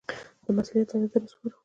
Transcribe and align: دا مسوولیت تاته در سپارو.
دا 0.43 0.49
مسوولیت 0.55 0.87
تاته 0.89 1.07
در 1.13 1.23
سپارو. 1.31 1.57